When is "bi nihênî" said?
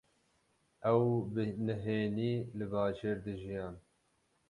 1.33-2.33